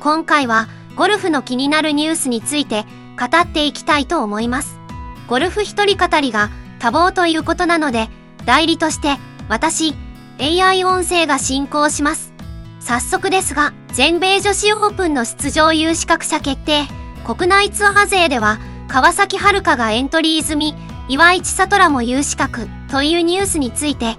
[0.00, 2.84] 今回はゴルフの気になるニュースについて
[3.18, 4.78] 語っていきたいと思います。
[5.26, 8.08] ゴルフ一人語りが多忙ということなので、
[8.44, 9.16] 代理として
[9.48, 9.94] 私、
[10.40, 12.32] AI 音声が進行します。
[12.80, 16.86] 早速ですが、全米女子オープンの出場有資格者決定、
[17.26, 20.74] 国内ツアー勢では川崎春香がエントリー済み、
[21.08, 24.16] 岩井千里らも有資格というニュースについて、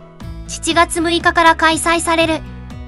[0.50, 2.42] 7月6日から開催される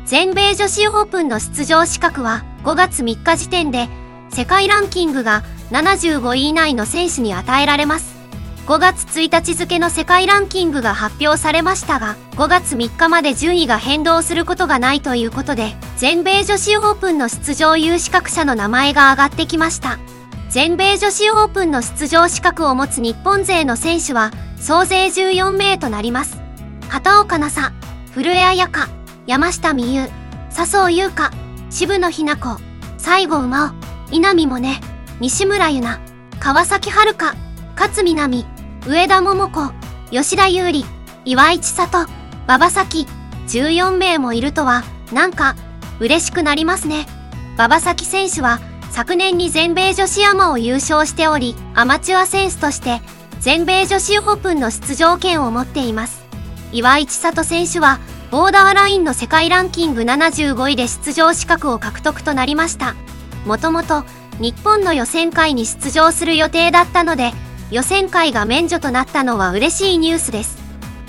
[0.06, 3.90] 全米女子オープンの出場資格は5月3日時点で
[4.30, 8.16] 世界ランキングが75位以内の選手に与えられます。
[8.68, 19.98] 5月1日付の世界ランキングが発表されましたが、5月3日まで順位が変動することがないということで、全米女子オープンの出場有資格者の名前が挙がってきました。
[20.50, 26.38] 全米女子オープンの出場資格を持つ日本勢の選手は総勢14名となります。
[26.90, 27.74] 畑岡奈紗、
[28.14, 28.90] 古江彩香、
[29.26, 30.10] 山下美優、
[30.50, 31.32] 笹生優香、
[31.72, 32.60] 渋野日向子、
[32.98, 33.74] 西郷真央、
[34.12, 34.82] 稲見萌寧、
[35.22, 36.02] 西村優奈、
[36.38, 37.34] 川崎春香、
[37.80, 38.46] 勝みなみ、
[38.86, 39.72] 上田桃子、
[40.12, 40.86] 吉田優里、
[41.24, 42.08] 岩井千里、
[42.46, 43.08] 馬場咲、
[43.48, 45.56] 14名もいるとは、なんか、
[46.02, 47.08] 嬉しくなりますね。
[47.56, 48.60] 馬場咲選手は、
[48.90, 53.02] 昨年に全米女子アマを優勝しており、アマチュア選手として
[53.40, 56.26] 全米女子オープンの出場権を持っています。
[56.74, 58.00] 岩井千里選手は、
[58.32, 62.96] ボーダーラインの世界ランキング75位で出場資格を獲得となりました。
[63.46, 64.06] もともと、
[64.40, 67.34] 日本の予選会に出場する予定だったので、
[67.72, 70.58] 予選会が免除となったのは嬉しいニュースです。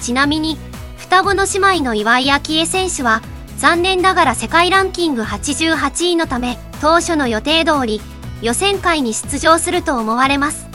[0.00, 0.58] ちなみに、
[0.96, 3.22] 双子の姉妹の岩井明恵選手は、
[3.56, 8.00] 残念ながら世界ランキング88位のため、当初の予定通り
[8.42, 10.66] 予選会に出場すると思われます。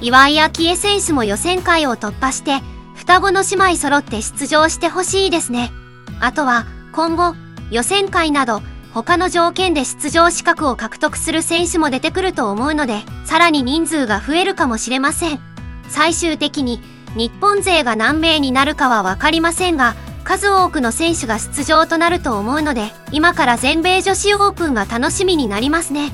[0.00, 2.60] 岩井明恵選手も予選会を突破して
[2.94, 5.72] 双子の姉妹揃って出場してほしいですね。
[6.20, 7.34] あとは今後
[7.70, 8.62] 予選会など
[8.92, 15.40] 他の条件で出場資格を獲得する選手も出てくると思うのでさらに人数が増えるかもしれません。
[15.88, 16.80] 最終的に
[17.16, 19.94] 日本勢が何名になるかはわかりませんが
[20.26, 26.10] 数多くの選手が出場となると思うので、今から全米女子オープンが楽しみになりますね。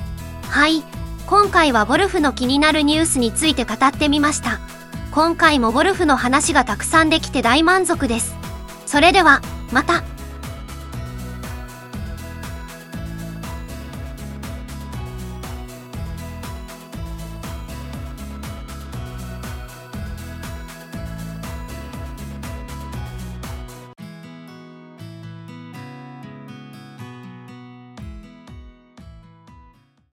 [0.51, 0.83] はい。
[1.27, 4.61] 今回はゴルフの気になるニュースについて語ってみました。
[5.13, 8.37] 今回もゴルフの話がたくさんできて大満足です。
[8.85, 9.41] それでは、
[9.73, 10.12] また。